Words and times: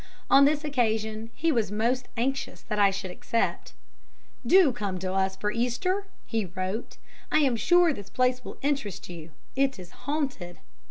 On 0.31 0.45
this 0.45 0.63
occasion 0.63 1.29
he 1.35 1.51
was 1.51 1.71
most 1.71 2.07
anxious 2.17 2.63
that 2.63 2.79
I 2.79 2.89
should 2.89 3.11
accept. 3.11 3.73
"Do 4.43 4.71
come 4.71 4.97
to 4.97 5.13
us 5.13 5.35
for 5.35 5.51
Easter," 5.51 6.07
he 6.25 6.45
wrote. 6.45 6.97
"I 7.31 7.41
am 7.41 7.55
sure 7.55 7.93
this 7.93 8.09
place 8.09 8.43
will 8.43 8.57
interest 8.63 9.09
you 9.09 9.29
it 9.55 9.77
is 9.77 9.91
haunted." 9.91 10.57